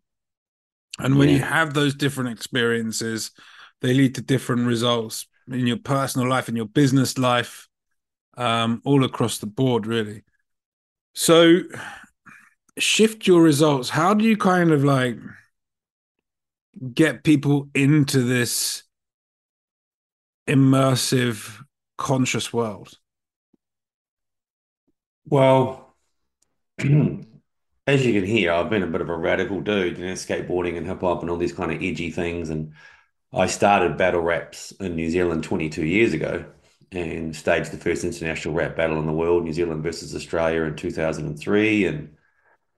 [0.98, 1.36] And when yeah.
[1.36, 3.32] you have those different experiences,
[3.80, 7.68] they lead to different results in your personal life, in your business life,
[8.36, 10.22] um, all across the board, really.
[11.14, 11.60] So,
[12.78, 13.88] shift your results.
[13.88, 15.16] How do you kind of like
[16.94, 18.84] get people into this
[20.48, 21.62] immersive,
[21.96, 22.98] conscious world?
[25.26, 25.94] Well,
[26.78, 30.76] as you can hear, I've been a bit of a radical dude, you know, skateboarding
[30.76, 32.50] and hip hop and all these kind of edgy things.
[32.50, 32.72] And
[33.32, 36.44] I started battle raps in New Zealand 22 years ago
[36.92, 40.74] and staged the first international rap battle in the world, New Zealand versus Australia in
[40.74, 41.86] 2003.
[41.86, 42.16] And,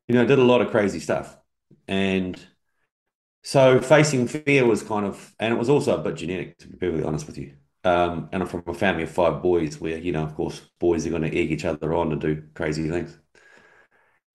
[0.08, 1.36] you know, did a lot of crazy stuff.
[1.88, 2.38] And
[3.42, 6.76] so facing fear was kind of, and it was also a bit genetic, to be
[6.76, 7.54] perfectly honest with you.
[7.84, 11.06] Um, and I'm from a family of five boys where, you know, of course, boys
[11.06, 13.18] are going to egg each other on to do crazy things.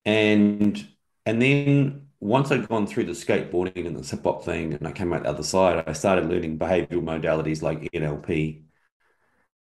[0.05, 0.87] And
[1.25, 4.91] and then once I'd gone through the skateboarding and the hip hop thing and I
[4.91, 8.63] came out the other side, I started learning behavioral modalities like NLP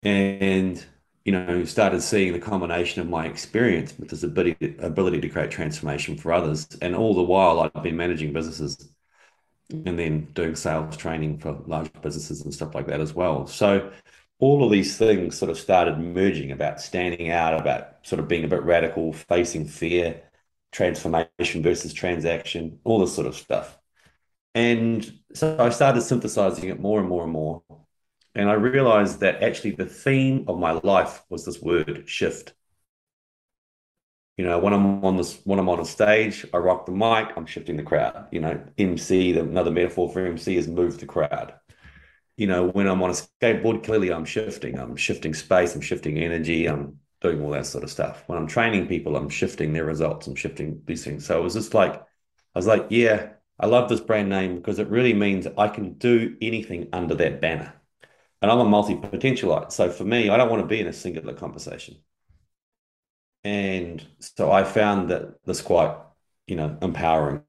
[0.04, 0.84] and
[1.24, 5.50] you know started seeing the combination of my experience with this ability ability to create
[5.52, 8.93] transformation for others and all the while I'd been managing businesses
[9.70, 13.46] and then doing sales training for large businesses and stuff like that as well.
[13.46, 13.90] So
[14.38, 18.44] all of these things sort of started merging about standing out, about sort of being
[18.44, 20.22] a bit radical, facing fear,
[20.72, 23.78] transformation versus transaction, all this sort of stuff.
[24.54, 27.62] And so I started synthesizing it more and more and more.
[28.34, 32.54] And I realized that actually the theme of my life was this word shift.
[34.36, 37.36] You know, when I'm on this, when I'm on a stage, I rock the mic,
[37.36, 38.26] I'm shifting the crowd.
[38.32, 41.54] You know, MC, another metaphor for MC is move the crowd.
[42.36, 44.78] You know, when I'm on a skateboard, clearly I'm shifting.
[44.78, 48.24] I'm shifting space, I'm shifting energy, I'm doing all that sort of stuff.
[48.26, 51.24] When I'm training people, I'm shifting their results, I'm shifting these things.
[51.24, 54.80] So it was just like, I was like, yeah, I love this brand name because
[54.80, 57.72] it really means I can do anything under that banner.
[58.42, 59.72] And I'm a multi potentialite.
[59.72, 61.96] So for me, I don't want to be in a singular conversation.
[63.44, 65.96] And so I found that this quite,
[66.46, 67.42] you know, empowering.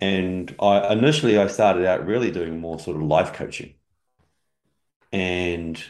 [0.00, 3.74] And I initially I started out really doing more sort of life coaching.
[5.12, 5.82] And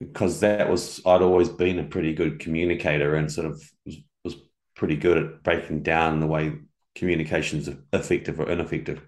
[0.00, 4.36] because that was I'd always been a pretty good communicator and sort of was, was
[4.74, 6.54] pretty good at breaking down the way
[6.94, 9.02] communications effective or ineffective.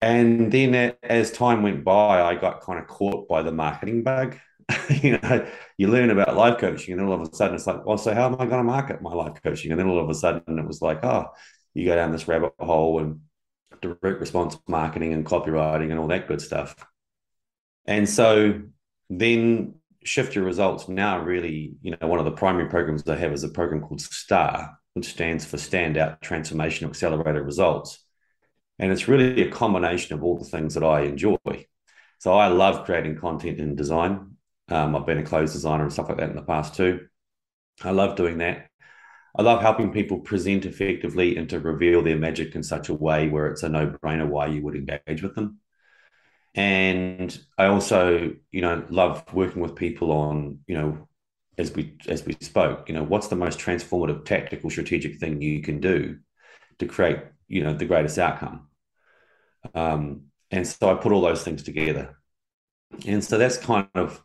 [0.00, 4.36] And then as time went by, I got kind of caught by the marketing bug.
[5.02, 7.84] you know, you learn about life coaching, and then all of a sudden it's like,
[7.86, 9.70] well, so how am I going to market my life coaching?
[9.70, 11.26] And then all of a sudden it was like, oh,
[11.74, 13.20] you go down this rabbit hole and
[13.80, 16.74] direct response marketing and copywriting and all that good stuff.
[17.86, 18.60] And so
[19.08, 23.32] then shift your results now really, you know, one of the primary programs I have
[23.32, 28.04] is a program called STAR, which stands for Standout Transformation Accelerated Results.
[28.78, 31.36] And it's really a combination of all the things that I enjoy.
[32.18, 34.36] So I love creating content and design.
[34.68, 37.06] Um, I've been a clothes designer and stuff like that in the past too.
[37.82, 38.68] I love doing that.
[39.36, 43.28] I love helping people present effectively and to reveal their magic in such a way
[43.28, 45.60] where it's a no brainer why you would engage with them.
[46.54, 51.08] And I also, you know, love working with people on, you know,
[51.56, 55.62] as we as we spoke, you know, what's the most transformative tactical strategic thing you
[55.62, 56.18] can do
[56.78, 58.68] to create, you know, the greatest outcome.
[59.74, 62.16] Um, and so I put all those things together.
[63.06, 64.22] And so that's kind of,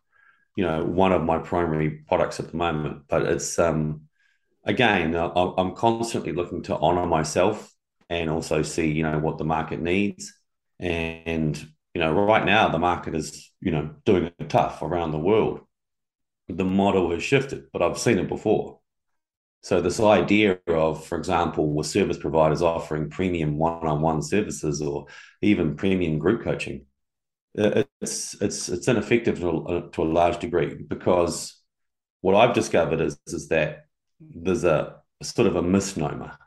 [0.56, 3.04] you know, one of my primary products at the moment.
[3.08, 4.02] But it's um
[4.64, 7.72] again, I'm constantly looking to honor myself
[8.10, 10.34] and also see, you know, what the market needs.
[10.80, 11.58] And,
[11.94, 15.62] you know, right now the market is, you know, doing it tough around the world.
[16.50, 18.80] The model has shifted, but I've seen it before.
[19.62, 25.08] So this idea of, for example, with service providers offering premium one-on-one services or
[25.42, 26.86] even premium group coaching,
[27.56, 31.62] it's it's it's ineffective to a, to a large degree because
[32.22, 33.86] what I've discovered is is that
[34.20, 36.38] there's a, a sort of a misnomer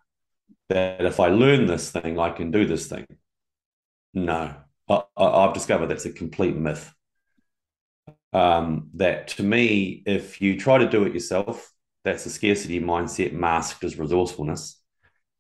[0.68, 3.06] that if I learn this thing, I can do this thing.
[4.14, 4.54] No,
[4.88, 6.92] I, have discovered that's a complete myth.
[8.32, 11.72] Um, that to me, if you try to do it yourself,
[12.04, 14.80] that's a scarcity mindset masked as resourcefulness,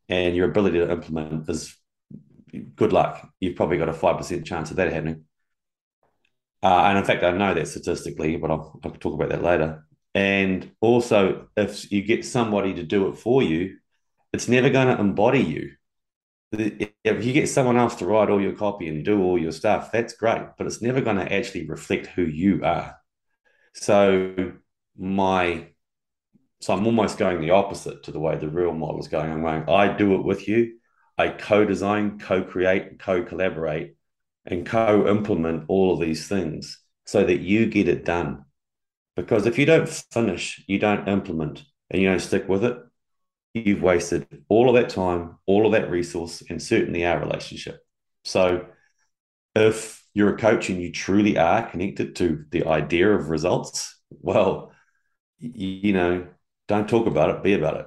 [0.08, 1.76] and your ability to implement is
[2.74, 3.28] good luck.
[3.40, 5.25] You've probably got a five percent chance of that happening.
[6.66, 9.86] Uh, and in fact, I know that statistically, but I'll, I'll talk about that later.
[10.16, 13.76] And also, if you get somebody to do it for you,
[14.32, 15.70] it's never going to embody you.
[16.50, 19.92] If you get someone else to write all your copy and do all your stuff,
[19.92, 22.96] that's great, but it's never going to actually reflect who you are.
[23.74, 24.54] So,
[24.98, 25.68] my
[26.60, 29.30] so I'm almost going the opposite to the way the real model is going.
[29.30, 30.78] I'm going, I do it with you.
[31.16, 33.95] I co-design, co-create, co-collaborate,
[34.46, 38.44] and co-implement all of these things so that you get it done.
[39.16, 42.78] Because if you don't finish, you don't implement, and you don't stick with it,
[43.54, 47.80] you've wasted all of that time, all of that resource, and certainly our relationship.
[48.24, 48.66] So
[49.54, 54.72] if you're a coach and you truly are connected to the idea of results, well,
[55.38, 55.50] you,
[55.88, 56.26] you know,
[56.68, 57.86] don't talk about it, be about it.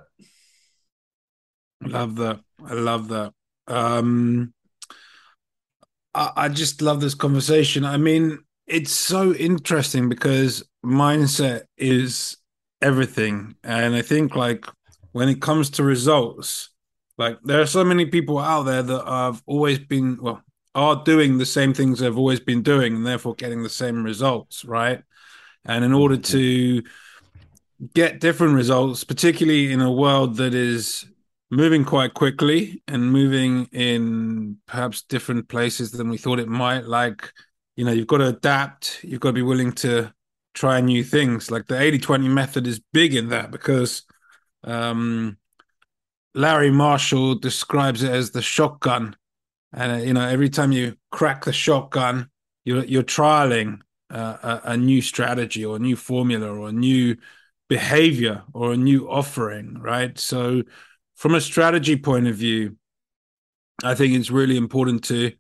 [1.81, 2.39] Love that.
[2.65, 3.33] I love that.
[3.67, 4.53] Um,
[6.13, 7.85] I, I just love this conversation.
[7.85, 12.37] I mean, it's so interesting because mindset is
[12.81, 13.55] everything.
[13.63, 14.65] And I think like
[15.11, 16.69] when it comes to results,
[17.17, 20.41] like there are so many people out there that have always been well
[20.75, 24.63] are doing the same things they've always been doing and therefore getting the same results,
[24.63, 25.03] right?
[25.65, 26.83] And in order to
[27.93, 31.05] get different results, particularly in a world that is
[31.51, 37.31] moving quite quickly and moving in perhaps different places than we thought it might, like
[37.79, 40.13] you know, you've got to adapt, you've got to be willing to
[40.53, 41.49] try new things.
[41.49, 44.03] Like the 80 20 method is big in that because
[44.65, 45.37] um,
[46.35, 49.15] Perry Marshall describes it as the shotgun.
[49.71, 52.29] And, uh, you know, every time you crack the shotgun,
[52.65, 57.15] you're, you're trialing uh, a, a new strategy or a new formula or a new
[57.69, 60.19] behavior or a new offering, right?
[60.19, 60.63] So,
[61.19, 62.77] from a strategy point of view,
[63.83, 65.33] I think it's really important to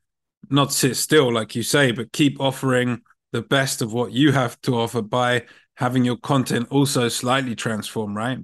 [0.49, 4.59] not sit still, like you say, but keep offering the best of what you have
[4.63, 8.39] to offer by having your content also slightly transform, right?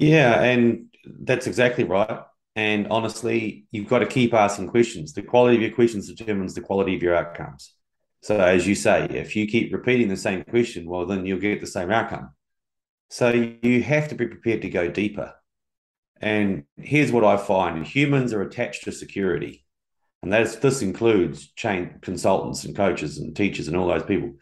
[0.00, 2.22] Yeah, and that's exactly right.
[2.56, 5.12] And honestly, you've got to keep asking questions.
[5.12, 7.72] The quality of your questions determines the quality of your outcomes.
[8.20, 11.60] So, as you say, if you keep repeating the same question, well, then you'll get
[11.60, 12.30] the same outcome.
[13.10, 15.34] So, you have to be prepared to go deeper.
[16.22, 19.62] And here's what I find humans are attached to security
[20.22, 24.34] and that's this includes chain consultants and coaches and teachers and all those people.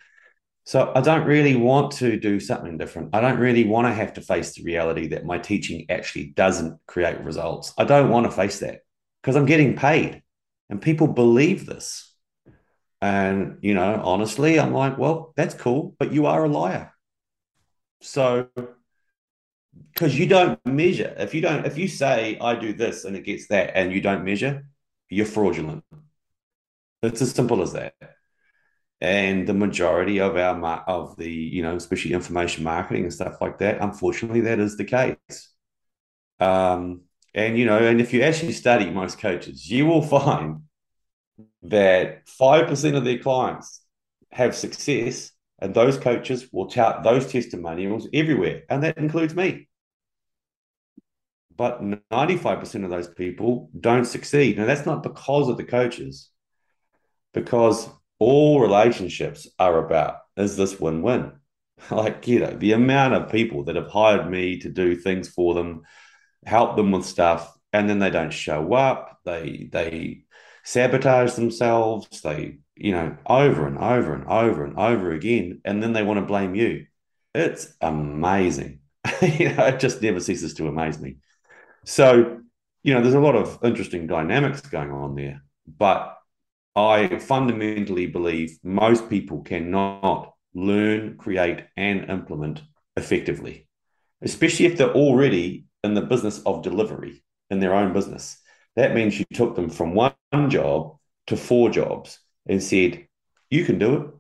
[0.65, 3.15] So I don't really want to do something different.
[3.15, 6.79] I don't really want to have to face the reality that my teaching actually doesn't
[6.87, 7.73] create results.
[7.79, 8.81] I don't want to face that
[9.23, 10.23] because I'm getting paid
[10.69, 12.15] and people believe this.
[13.01, 16.93] And, you know, honestly, I'm like, well, that's cool, but you are a liar.
[18.03, 18.49] So
[19.93, 21.15] because you don't measure.
[21.19, 24.01] If you don't, if you say I do this and it gets that, and you
[24.01, 24.67] don't measure,
[25.09, 25.85] you're fraudulent.
[27.03, 27.95] It's as simple as that.
[29.01, 33.59] And the majority of our of the you know, especially information marketing and stuff like
[33.59, 35.51] that, unfortunately, that is the case.
[36.39, 37.03] Um,
[37.35, 40.63] and you know, and if you actually study most coaches, you will find
[41.63, 43.83] that five percent of their clients
[44.33, 49.69] have success, and those coaches will tout those testimonials everywhere, and that includes me.
[51.57, 54.57] But 95% of those people don't succeed.
[54.57, 56.31] Now, that's not because of the coaches,
[57.35, 57.89] because
[58.19, 61.33] all relationships are about is this win win?
[61.91, 65.55] Like, you know, the amount of people that have hired me to do things for
[65.55, 65.83] them,
[66.45, 69.19] help them with stuff, and then they don't show up.
[69.25, 70.25] They, they,
[70.65, 72.21] sabotage themselves.
[72.21, 76.19] They, you know, over and over and over and over again, and then they want
[76.19, 76.87] to blame you.
[77.35, 78.81] It's amazing.
[79.23, 81.17] you know, it just never ceases to amaze me.
[81.85, 82.41] So,
[82.83, 86.17] you know, there's a lot of interesting dynamics going on there, but
[86.75, 92.63] I fundamentally believe most people cannot learn, create, and implement
[92.97, 93.69] effectively,
[94.23, 98.39] especially if they're already in the business of delivery in their own business.
[98.77, 100.15] That means you took them from one
[100.49, 102.21] job to four jobs
[102.51, 103.07] and said,
[103.49, 104.11] you can do it.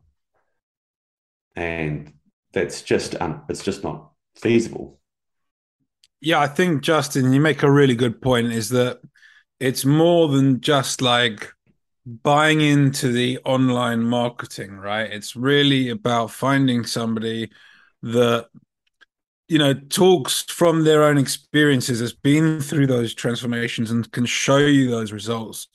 [1.56, 2.12] And
[2.52, 5.00] that's just, um, it's just not feasible.
[6.20, 9.00] Yeah, I think, Justin, you make a really good point is that
[9.58, 11.52] it's more than just like
[12.06, 15.10] buying into the online marketing, right?
[15.10, 17.50] It's really about finding somebody
[18.02, 18.48] that
[19.48, 24.58] you know talks from their own experiences has been through those transformations and can show
[24.58, 25.66] you those results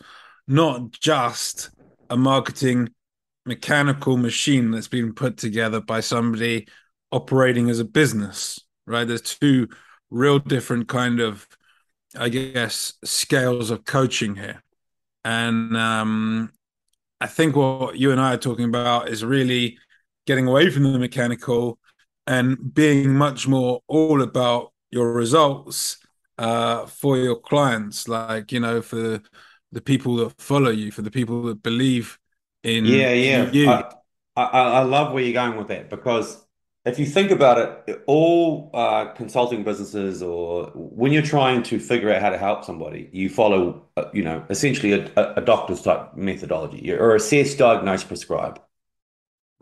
[0.48, 1.70] not just
[2.10, 2.90] a marketing
[3.46, 6.68] mechanical machine that's been put together by somebody
[7.12, 9.08] operating as a business right?
[9.08, 9.68] There's two
[10.10, 11.48] real different kind of
[12.18, 14.64] i guess scales of coaching here.
[15.26, 16.52] And um
[17.20, 19.78] i think what you and i are talking about is really
[20.28, 21.80] getting away from the mechanical
[22.28, 25.98] and being much more all about your results
[26.38, 29.22] uh, for your clients, like you know, for
[29.76, 32.18] the people that follow you, for the people that believe
[32.64, 33.52] in yeah, yeah.
[33.52, 33.70] You.
[33.70, 33.84] I,
[34.38, 36.46] I, I love where you're going with that because
[36.86, 37.58] if you think about
[37.90, 42.64] it, all uh, consulting businesses or when you're trying to figure out how to help
[42.64, 48.06] somebody, you follow, uh, you know, essentially a, a doctor's type methodology or assess, diagnose,
[48.06, 48.62] prescribe.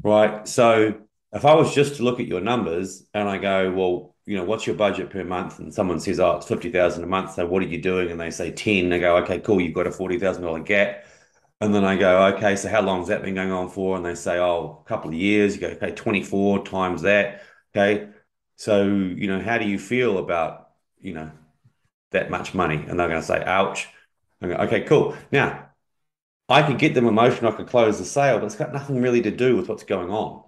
[0.04, 0.48] Right.
[0.48, 0.94] So
[1.32, 4.44] if I was just to look at your numbers and I go, well, you know,
[4.46, 5.60] what's your budget per month?
[5.60, 7.34] And someone says, oh, it's 50,000 a month.
[7.34, 8.10] So what are you doing?
[8.12, 8.94] And they say 10.
[8.94, 9.60] I go, okay, cool.
[9.60, 11.06] You've got a $40,000 gap.
[11.60, 13.96] And then I go, okay, so how long has that been going on for?
[13.98, 15.56] And they say, oh, a couple of years.
[15.56, 17.44] You go, okay, 24 times that.
[17.76, 18.10] Okay.
[18.56, 20.70] So, you know, how do you feel about,
[21.02, 21.32] you know,
[22.12, 22.76] that much money?
[22.76, 23.88] And they're going to say, ouch.
[24.42, 25.18] I go, okay, cool.
[25.32, 25.70] Now,
[26.48, 27.52] I could get them emotional.
[27.52, 30.10] I could close the sale, but it's got nothing really to do with what's going
[30.10, 30.44] on.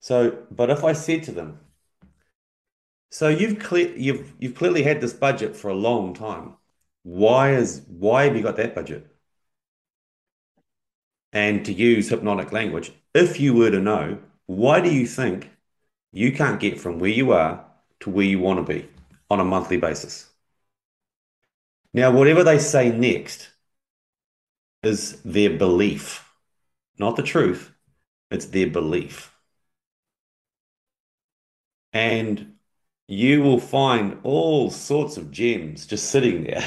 [0.00, 1.60] So, but if I said to them,
[3.14, 3.62] so you've
[3.96, 6.56] you've you've clearly had this budget for a long time.
[7.04, 9.06] Why is why have you got that budget?
[11.32, 15.50] And to use hypnotic language, if you were to know, why do you think
[16.12, 17.64] you can't get from where you are
[18.00, 18.88] to where you want to be
[19.30, 20.28] on a monthly basis?
[21.92, 23.50] Now, whatever they say next
[24.82, 26.28] is their belief,
[26.98, 27.70] not the truth.
[28.32, 29.34] It's their belief
[31.94, 32.53] and
[33.06, 36.64] you will find all sorts of gems just sitting there.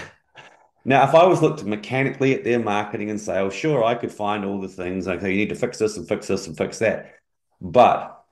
[0.86, 4.46] Now, if I was looked mechanically at their marketing and oh, sure, I could find
[4.46, 5.06] all the things.
[5.06, 7.16] Okay, you need to fix this and fix this and fix that.
[7.60, 8.24] But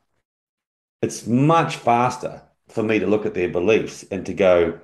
[1.02, 4.80] it's much faster for me to look at their beliefs and to go,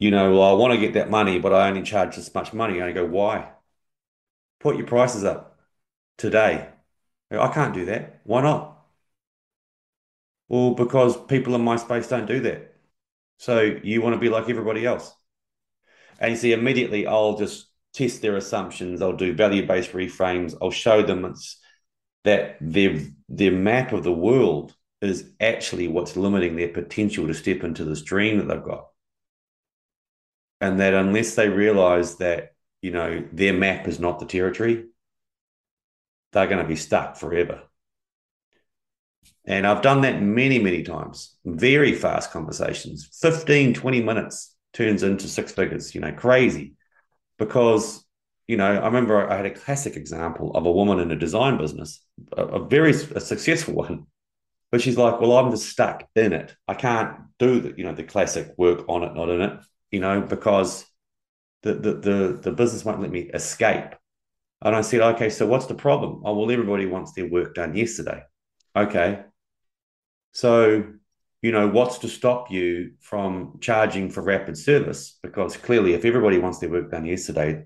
[0.00, 2.52] you know, well, I want to get that money, but I only charge this much
[2.52, 2.80] money.
[2.80, 3.52] And I go, why?
[4.58, 5.60] Put your prices up
[6.18, 6.68] today.
[7.30, 8.20] I can't do that.
[8.24, 8.79] Why not?
[10.50, 12.74] Well, because people in my space don't do that.
[13.38, 15.14] So you want to be like everybody else.
[16.18, 19.00] And you see, immediately I'll just test their assumptions.
[19.00, 20.56] I'll do value-based reframes.
[20.60, 21.56] I'll show them it's
[22.24, 27.62] that their their map of the world is actually what's limiting their potential to step
[27.62, 28.88] into this dream that they've got.
[30.60, 34.86] And that unless they realize that, you know, their map is not the territory,
[36.32, 37.62] they're going to be stuck forever.
[39.50, 41.34] And I've done that many, many times.
[41.44, 43.10] Very fast conversations.
[43.20, 46.74] 15, 20 minutes turns into six figures, you know, crazy.
[47.36, 48.04] Because,
[48.46, 51.58] you know, I remember I had a classic example of a woman in a design
[51.58, 52.00] business,
[52.36, 54.06] a, a very a successful one.
[54.70, 56.54] But she's like, well, I'm just stuck in it.
[56.68, 59.58] I can't do the, you know, the classic work on it, not in it,
[59.90, 60.86] you know, because
[61.64, 63.96] the the the, the business won't let me escape.
[64.62, 66.22] And I said, okay, so what's the problem?
[66.24, 68.22] Oh, well, everybody wants their work done yesterday.
[68.76, 69.24] Okay.
[70.32, 70.84] So,
[71.42, 75.18] you know, what's to stop you from charging for rapid service?
[75.22, 77.64] Because clearly, if everybody wants their work done yesterday,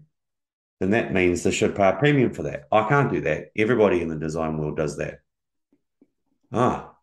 [0.80, 2.64] then that means they should pay a premium for that.
[2.72, 3.50] I can't do that.
[3.56, 5.20] Everybody in the design world does that.
[6.52, 6.94] Ah,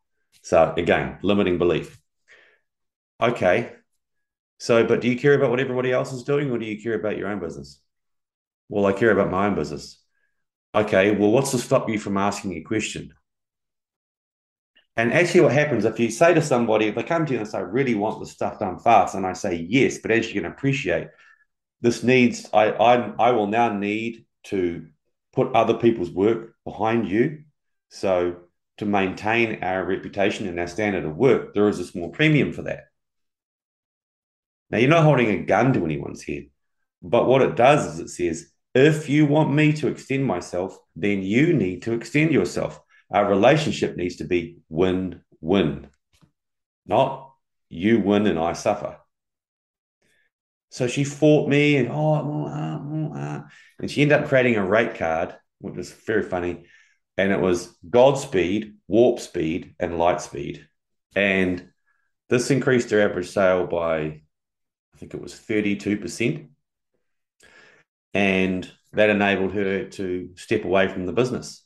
[0.42, 2.00] so again, limiting belief.
[3.22, 3.74] Okay.
[4.58, 6.94] So, but do you care about what everybody else is doing or do you care
[6.94, 7.82] about your own business?
[8.70, 10.00] Well, I care about my own business.
[10.74, 11.12] Okay.
[11.12, 13.14] Well, what's to stop you from asking a question?
[14.98, 17.48] And actually, what happens if you say to somebody, if they come to you and
[17.48, 20.42] say, I really want this stuff done fast, and I say, yes, but as you
[20.42, 21.08] can appreciate,
[21.80, 24.88] this needs, I, I, I will now need to
[25.34, 27.44] put other people's work behind you.
[27.90, 28.36] So
[28.78, 32.64] to maintain our reputation and our standard of work, there is a small premium for
[32.64, 32.86] that.
[34.70, 36.48] Now, you're not holding a gun to anyone's head,
[37.02, 41.24] but what it does is it says, if you want me to extend myself, then
[41.24, 42.80] you need to extend yourself.
[43.12, 45.90] Our relationship needs to be win win,
[46.86, 47.32] not
[47.70, 48.98] you win and I suffer.
[50.70, 53.42] So she fought me and oh, uh, uh,
[53.80, 56.66] and she ended up creating a rate card, which was very funny.
[57.18, 60.66] And it was Godspeed, Warp Speed, and Light Speed.
[61.14, 61.70] And
[62.30, 66.48] this increased her average sale by, I think it was 32%.
[68.14, 71.61] And that enabled her to step away from the business.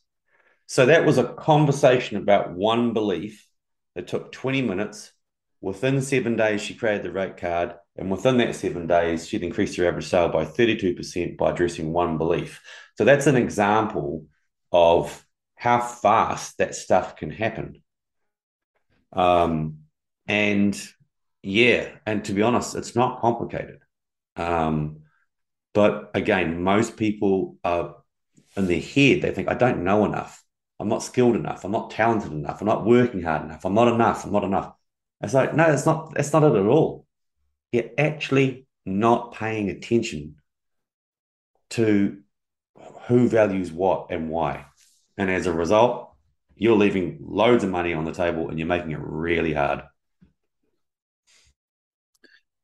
[0.67, 3.47] So that was a conversation about one belief
[3.95, 5.11] that took 20 minutes.
[5.61, 9.77] Within seven days, she created the rate card and within that seven days, she'd increased
[9.77, 12.61] her average sale by 32% by addressing one belief.
[12.97, 14.25] So that's an example
[14.71, 17.81] of how fast that stuff can happen.
[19.13, 19.79] Um,
[20.27, 20.79] and
[21.41, 23.79] yeah, and to be honest, it's not complicated.
[24.35, 25.03] Um,
[25.73, 27.95] but again, most people are
[28.57, 30.43] in their head, they think, I don't know enough.
[30.79, 31.63] I'm not skilled enough.
[31.63, 32.61] I'm not talented enough.
[32.61, 33.65] I'm not working hard enough.
[33.65, 34.25] I'm not enough.
[34.25, 34.73] I'm not enough.
[35.21, 37.05] It's like, no, it's not, that's not it at all
[37.75, 40.35] you're actually not paying attention
[41.71, 42.19] to
[43.07, 44.65] who values what and why.
[45.17, 46.13] And as a result,
[46.55, 49.83] you're leaving loads of money on the table and you're making it really hard.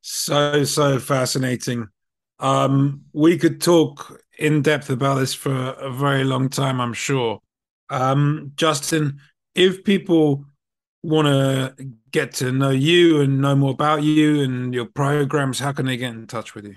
[0.01, 1.88] So, so fascinating.
[2.39, 7.39] Um, we could talk in depth about this for a very long time, I'm sure.
[7.91, 9.19] Um, Justin,
[9.53, 10.45] if people
[11.03, 11.75] want to
[12.11, 15.97] get to know you and know more about you and your programs, how can they
[15.97, 16.75] get in touch with you?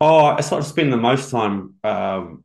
[0.00, 2.44] Oh, I sort of spend the most time um,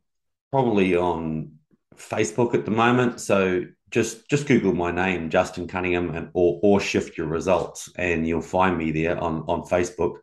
[0.51, 1.60] probably on
[1.95, 3.22] Facebook at the moment.
[3.22, 8.28] So just just Google my name, Justin Cunningham, and or or shift your results, and
[8.28, 10.18] you'll find me there on on Facebook.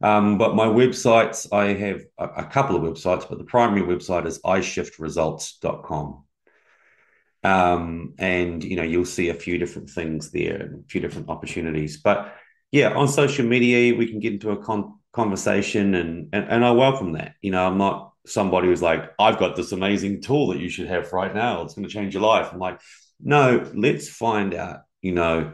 [0.00, 4.26] Um, but my websites, I have a, a, couple of websites, but the primary website
[4.26, 6.24] is ishiftresults.com.
[7.44, 11.96] Um, and you know, you'll see a few different things there, a few different opportunities.
[11.96, 12.34] But
[12.70, 16.70] yeah, on social media, we can get into a con- conversation, and, and and I
[16.72, 17.34] welcome that.
[17.42, 20.86] You know, I'm not somebody who's like, I've got this amazing tool that you should
[20.86, 21.62] have right now.
[21.62, 22.50] It's going to change your life.
[22.52, 22.80] I'm like,
[23.20, 24.80] no, let's find out.
[25.00, 25.52] You know,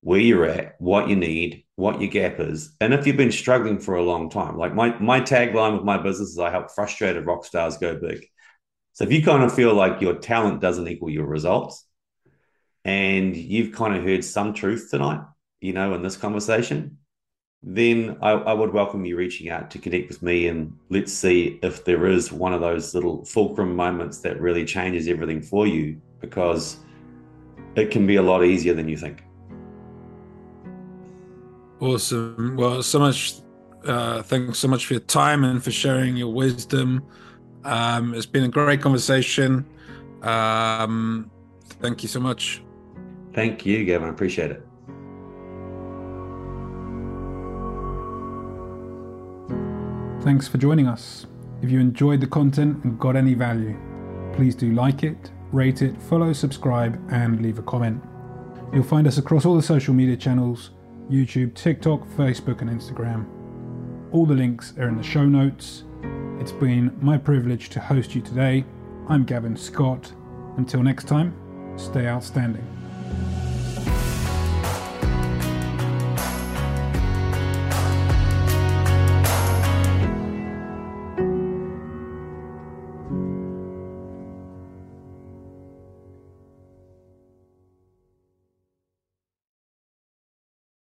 [0.00, 3.80] where you're at, what you need, what your gap is, and if you've been struggling
[3.80, 4.56] for a long time.
[4.56, 8.24] Like my my tagline with my business is, I help frustrated rock stars go big.
[8.94, 11.84] So if you kind of feel like your talent doesn't equal your results,
[12.84, 15.20] and you've kind of heard some truth tonight,
[15.60, 16.98] you know, in this conversation,
[17.60, 21.58] then I, I, would welcome you reaching out to connect with me and let's see
[21.62, 26.00] if there is one of those little fulcrum moments that really changes everything for you
[26.20, 26.76] because
[27.74, 29.24] it can be a lot easier than you think.
[31.80, 32.56] Awesome.
[32.56, 33.40] Well, so much.
[33.84, 37.02] Uh, thanks so much for your time and for sharing your wisdom.
[37.64, 39.64] Um, it's been a great conversation.
[40.22, 41.30] Um,
[41.80, 42.62] thank you so much.
[43.32, 44.08] Thank you, Gavin.
[44.08, 44.66] I appreciate it.
[50.22, 51.26] Thanks for joining us.
[51.62, 53.76] If you enjoyed the content and got any value,
[54.32, 58.02] please do like it, rate it, follow, subscribe, and leave a comment.
[58.72, 60.70] You'll find us across all the social media channels
[61.10, 63.26] YouTube, TikTok, Facebook, and Instagram.
[64.12, 65.83] All the links are in the show notes
[66.40, 68.64] it's been my privilege to host you today.
[69.08, 70.12] I'm Gavin Scott.
[70.56, 71.34] Until next time,
[71.76, 72.83] stay outstanding.